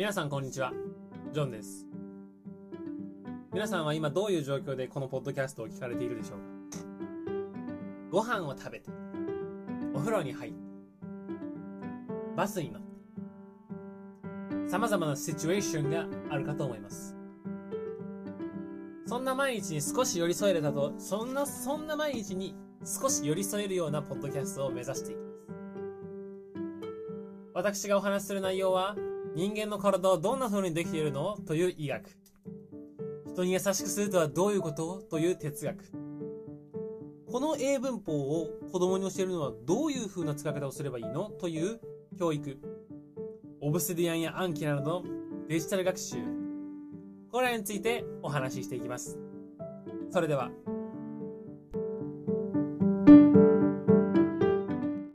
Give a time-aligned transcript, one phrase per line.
[0.00, 0.72] 皆さんこんにちは。
[1.34, 1.84] ジョンです。
[3.52, 6.78] 皆さんは今どういう状況でこのポッドキャストを聞かれているでしょうか？
[8.10, 8.88] ご飯を食べて、
[9.92, 10.58] お風呂に入って、
[12.34, 17.14] バスに乗って、様々なシチュエーションがあるかと思います。
[19.04, 22.54] そんな毎日に少し寄り添えれたと、そんな、そんな毎日に
[22.86, 25.30] 少し寄り添えるようなポッドキャストを目指していきます。
[27.52, 28.96] 私がお話しする内容は、
[29.34, 31.36] 人間の体はどんな風にできているの？
[31.46, 32.10] という医学。
[33.32, 35.02] 人に優しくするとはどういうこと？
[35.08, 35.84] という哲学。
[37.30, 41.30] この英文法を子供に教えるのはどういう風な使い方をすればいいの？
[41.30, 41.80] という
[42.18, 42.58] 教育。
[43.60, 45.08] オブセディアンやアンキラなどの
[45.48, 46.16] デジタル学習。
[47.30, 49.18] これらについてお話ししていきます。
[50.10, 50.50] それでは、